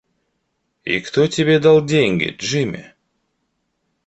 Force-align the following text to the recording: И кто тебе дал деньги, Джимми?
И 0.83 0.99
кто 0.99 1.27
тебе 1.27 1.59
дал 1.59 1.85
деньги, 1.85 2.35
Джимми? 2.35 2.95